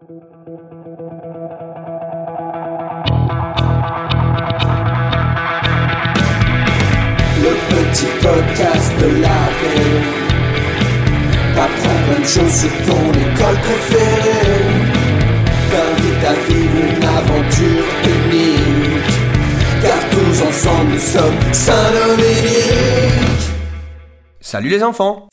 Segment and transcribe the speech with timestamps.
[0.00, 0.06] Le
[7.68, 10.00] petit podcast de la paix.
[11.54, 14.64] T'apprends plein de choses sur ton école préférée.
[15.70, 19.12] T'invite à vivre une aventure unique.
[19.82, 23.50] Car tous ensemble nous sommes Saint-Dominique.
[24.40, 25.28] Salut les enfants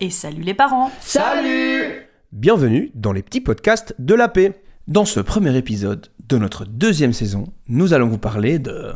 [0.00, 2.09] Et salut les parents Salut
[2.40, 4.62] Bienvenue dans les petits podcasts de la paix.
[4.88, 8.94] Dans ce premier épisode de notre deuxième saison, nous allons vous parler de...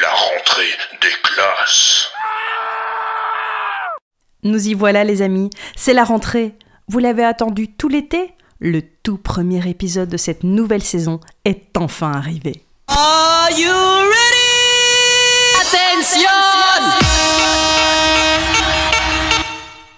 [0.00, 0.70] La rentrée
[1.02, 2.08] des classes.
[4.44, 6.54] Nous y voilà les amis, c'est la rentrée.
[6.88, 8.32] Vous l'avez attendu tout l'été?
[8.60, 12.64] Le tout premier épisode de cette nouvelle saison est enfin arrivé.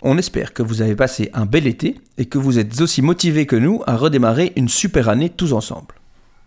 [0.06, 3.46] On espère que vous avez passé un bel été et que vous êtes aussi motivés
[3.46, 5.94] que nous à redémarrer une super année tous ensemble.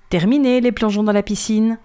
[0.10, 1.80] Terminé les plongeons dans la piscine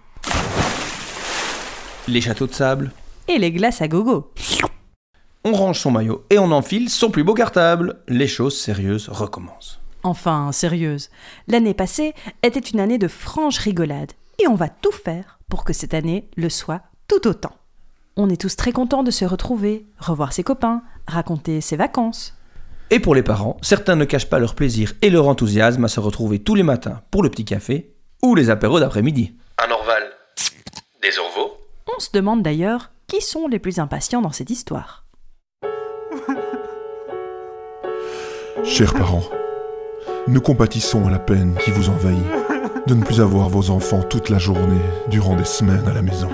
[2.07, 2.93] Les châteaux de sable,
[3.27, 4.31] et les glaces à gogo.
[5.45, 8.03] on range son maillot et on enfile son plus beau cartable.
[8.07, 9.81] Les choses sérieuses recommencent.
[10.03, 11.09] Enfin, sérieuse,
[11.49, 15.73] l'année passée était une année de franche rigolade et on va tout faire pour que
[15.73, 17.55] cette année le soit tout autant.
[18.15, 22.35] On est tous très contents de se retrouver, revoir ses copains, raconter ses vacances.
[22.91, 25.99] Et pour les parents, certains ne cachent pas leur plaisir et leur enthousiasme à se
[25.99, 29.35] retrouver tous les matins pour le petit café ou les apéros d'après-midi.
[29.67, 30.03] Un Orval.
[31.03, 31.57] Des Orvaux.
[31.97, 35.07] On se demande d'ailleurs qui sont les plus impatients dans cette histoire.
[38.63, 39.25] Chers parents,
[40.29, 42.23] nous compatissons à la peine qui vous envahit
[42.87, 46.29] de ne plus avoir vos enfants toute la journée durant des semaines à la maison.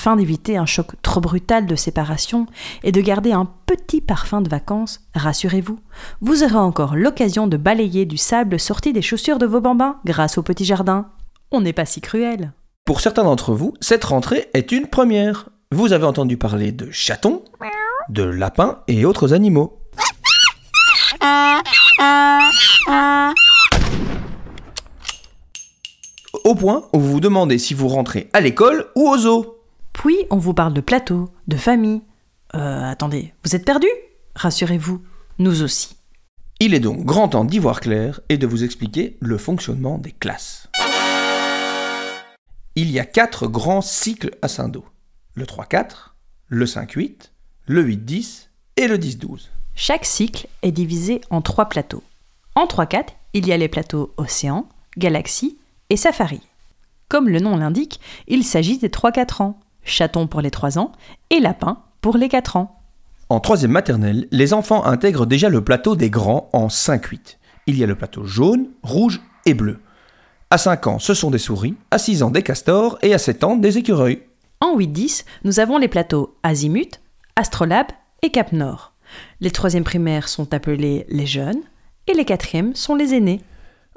[0.00, 2.46] Afin d'éviter un choc trop brutal de séparation
[2.82, 5.78] et de garder un petit parfum de vacances, rassurez-vous,
[6.22, 10.38] vous aurez encore l'occasion de balayer du sable sorti des chaussures de vos bambins grâce
[10.38, 11.10] au petit jardin.
[11.50, 12.54] On n'est pas si cruel.
[12.86, 15.50] Pour certains d'entre vous, cette rentrée est une première.
[15.70, 17.44] Vous avez entendu parler de chatons,
[18.08, 19.82] de lapins et autres animaux.
[26.44, 29.59] Au point où vous vous demandez si vous rentrez à l'école ou au zoo.
[29.92, 32.02] Puis on vous parle de plateau, de famille.
[32.54, 33.86] Euh, attendez, vous êtes perdu
[34.34, 35.02] Rassurez-vous,
[35.38, 35.96] nous aussi.
[36.60, 40.12] Il est donc grand temps d'y voir clair et de vous expliquer le fonctionnement des
[40.12, 40.68] classes.
[42.76, 44.84] Il y a quatre grands cycles à Saint-Do.
[45.34, 46.12] Le 3-4,
[46.48, 47.30] le 5-8,
[47.66, 49.48] le 8-10 et le 10-12.
[49.74, 52.02] Chaque cycle est divisé en trois plateaux.
[52.54, 54.68] En 3-4, il y a les plateaux Océan,
[54.98, 55.56] Galaxie
[55.88, 56.40] et Safari.
[57.08, 60.92] Comme le nom l'indique, il s'agit des 3-4 ans, chaton pour les 3 ans
[61.30, 62.80] et lapin pour les 4 ans.
[63.28, 67.36] En troisième maternelle, les enfants intègrent déjà le plateau des grands en 5-8.
[67.66, 69.78] Il y a le plateau jaune, rouge et bleu.
[70.50, 73.44] À 5 ans, ce sont des souris, à 6 ans des castors et à 7
[73.44, 74.22] ans des écureuils.
[74.60, 77.00] En 8-10, nous avons les plateaux Azimut,
[77.36, 77.92] Astrolabe
[78.22, 78.94] et Cap Nord.
[79.40, 81.62] Les troisièmes primaires sont appelés les jeunes
[82.08, 83.42] et les quatrièmes sont les aînés.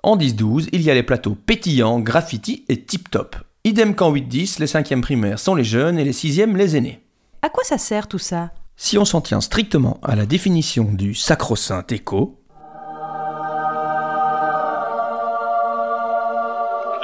[0.03, 3.35] En 10-12, il y a les plateaux pétillants, graffiti et tip-top.
[3.65, 7.01] Idem qu'en 8-10, les cinquièmes primaires sont les jeunes et les sixièmes les aînés.
[7.41, 8.51] À quoi ça sert tout ça?
[8.75, 12.37] Si on s'en tient strictement à la définition du sacro-saint écho,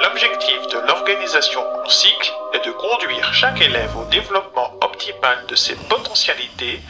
[0.02, 5.76] L'objectif de l'organisation en cycle est de conduire chaque élève au développement optimal de ses
[5.88, 6.80] potentialités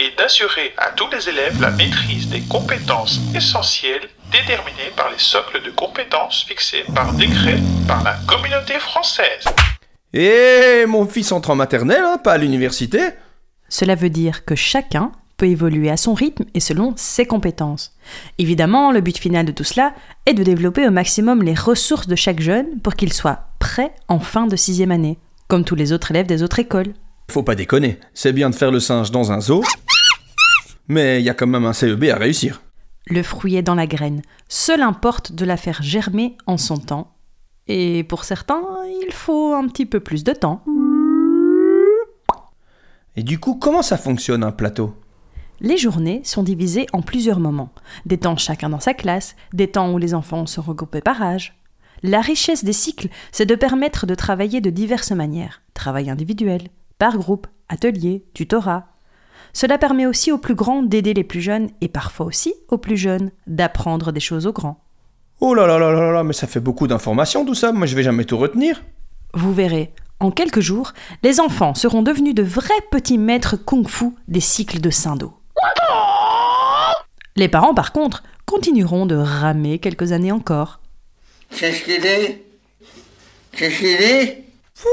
[0.00, 5.62] et d'assurer à tous les élèves la maîtrise des compétences essentielles déterminées par les socles
[5.64, 9.44] de compétences fixés par décret par la communauté française.
[10.12, 13.00] Et mon fils entre en maternelle, hein, pas à l'université.
[13.68, 17.92] Cela veut dire que chacun peut évoluer à son rythme et selon ses compétences.
[18.38, 19.94] Évidemment, le but final de tout cela
[20.26, 24.18] est de développer au maximum les ressources de chaque jeune pour qu'il soit prêt en
[24.18, 26.92] fin de sixième année, comme tous les autres élèves des autres écoles.
[27.30, 29.62] Faut pas déconner, c'est bien de faire le singe dans un zoo,
[30.88, 32.62] mais il y a quand même un CEB à réussir.
[33.10, 34.20] Le fruit est dans la graine.
[34.48, 37.14] Seul importe de la faire germer en son temps.
[37.66, 38.62] Et pour certains,
[39.02, 40.62] il faut un petit peu plus de temps.
[43.16, 44.94] Et du coup, comment ça fonctionne un plateau?
[45.60, 47.70] Les journées sont divisées en plusieurs moments.
[48.04, 51.58] Des temps chacun dans sa classe, des temps où les enfants sont regroupés par âge.
[52.02, 55.62] La richesse des cycles, c'est de permettre de travailler de diverses manières.
[55.74, 56.68] Travail individuel,
[56.98, 58.86] par groupe, atelier, tutorat.
[59.52, 62.96] Cela permet aussi aux plus grands d'aider les plus jeunes et parfois aussi aux plus
[62.96, 64.84] jeunes d'apprendre des choses aux grands.
[65.40, 67.94] Oh là là là là là, mais ça fait beaucoup d'informations tout ça, moi je
[67.94, 68.82] vais jamais tout retenir.
[69.34, 74.40] Vous verrez, En quelques jours, les enfants seront devenus de vrais petits maîtres kung-fu des
[74.40, 75.32] cycles de Sindo.
[77.36, 80.80] Les parents, par contre, continueront de ramer quelques années encore.
[81.56, 82.38] Qu'est-ce qu'il dit?
[83.52, 84.32] Qu'est-ce qu'il dit?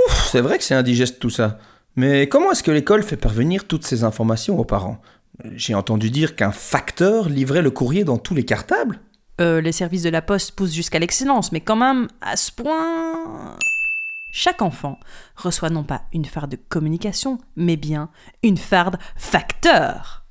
[0.07, 1.57] Ouf, c'est vrai que c'est indigeste tout ça.
[1.95, 5.01] Mais comment est-ce que l'école fait parvenir toutes ces informations aux parents?
[5.53, 8.99] J'ai entendu dire qu'un facteur livrait le courrier dans tous les cartables.
[9.41, 13.57] Euh, les services de la poste poussent jusqu'à l'excellence, mais quand même, à ce point...
[14.31, 14.99] Chaque enfant
[15.37, 18.09] reçoit non pas une farde de communication, mais bien
[18.43, 20.25] une farde facteur.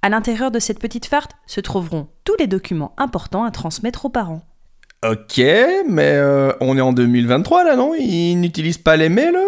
[0.00, 4.10] À l'intérieur de cette petite farde se trouveront tous les documents importants à transmettre aux
[4.10, 4.47] parents.
[5.06, 7.94] Ok, mais euh, on est en 2023 là, non?
[7.94, 9.38] Ils n'utilisent pas les mails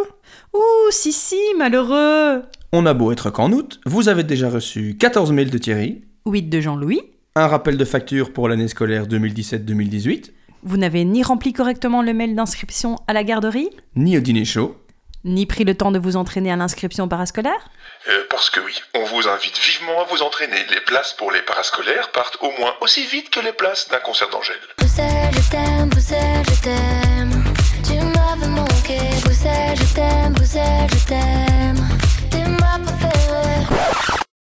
[0.55, 2.43] Ouh, si si, malheureux.
[2.73, 6.43] On a beau être qu'en août, vous avez déjà reçu 14 mails de Thierry, 8
[6.43, 7.01] de Jean-Louis,
[7.35, 10.31] un rappel de facture pour l'année scolaire 2017-2018,
[10.63, 14.77] vous n'avez ni rempli correctement le mail d'inscription à la garderie, ni au dîner chaud,
[15.25, 17.69] ni pris le temps de vous entraîner à l'inscription parascolaire
[18.09, 20.57] Euh, parce que oui, on vous invite vivement à vous entraîner.
[20.71, 24.31] Les places pour les parascolaires partent au moins aussi vite que les places d'un concert
[24.31, 24.57] d'Angèle.
[24.79, 27.45] Bruxelles, je t'aime, Bruxelles, je t'aime.
[27.85, 31.89] Tu m'avais manqué, Bruxelles, je t'aime, Bruxelles, je t'aime.
[32.31, 33.67] T'es ma préférée.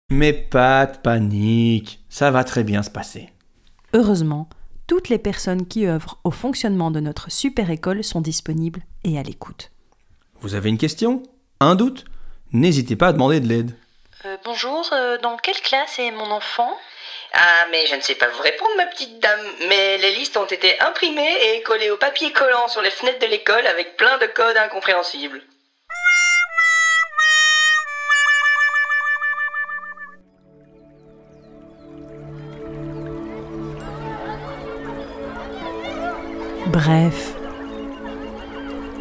[0.10, 3.30] Mais pas de panique, ça va très bien se passer.
[3.94, 4.48] Heureusement,
[4.88, 9.24] toutes les personnes qui œuvrent au fonctionnement de notre super école sont disponibles et à
[9.24, 9.72] l'écoute.
[10.42, 11.22] Vous avez une question?
[11.60, 12.06] Un doute?
[12.52, 13.78] N'hésitez pas à demander de l'aide.
[14.26, 16.76] Euh, bonjour, euh, dans quelle classe est mon enfant?
[17.34, 19.40] Ah, mais je ne sais pas vous répondre, ma petite dame.
[19.70, 23.28] Mais les listes ont été imprimées et collées au papier collant sur les fenêtres de
[23.28, 25.44] l'école avec plein de codes incompréhensibles.
[36.66, 37.34] Bref,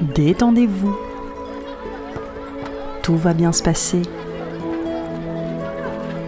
[0.03, 1.10] détendez-vous.
[3.03, 4.03] Tout va bien se passer.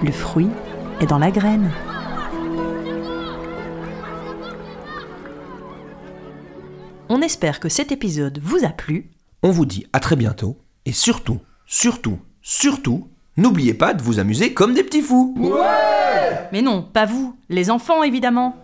[0.03, 0.49] Le fruit
[1.01, 1.71] est dans la graine.
[7.09, 9.11] On espère que cet épisode vous a plu.
[9.43, 14.55] On vous dit à très bientôt, et surtout, surtout, surtout, n'oubliez pas de vous amuser
[14.55, 15.35] comme des petits fous.
[16.53, 18.57] Mais non, pas vous, les enfants évidemment.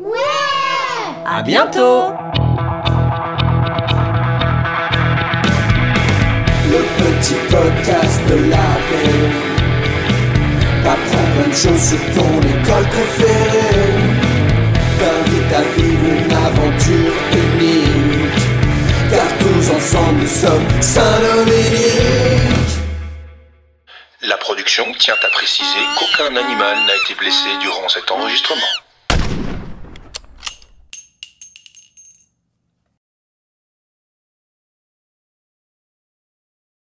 [1.27, 2.13] À bientôt
[7.19, 9.31] petit podcast de la paix.
[10.85, 13.93] T'apprends plein de choses sur ton école préférée.
[14.99, 18.43] T'invite à vivre une aventure unique.
[19.11, 22.73] Car tous ensemble nous sommes Saint-Dominique.
[24.23, 28.88] La production tient à préciser qu'aucun animal n'a été blessé durant cet enregistrement.